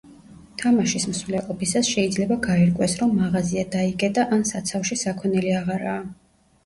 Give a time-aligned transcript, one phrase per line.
[0.61, 6.01] თამაშის მსვლელობისას შეიძლება გაირკვეს, რომ მაღაზია დაიკეტა ან საცავში საქონელი აღარაა.